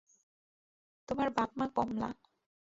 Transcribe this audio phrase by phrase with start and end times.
[1.09, 2.09] তোমার বাপ-মা– কমলা।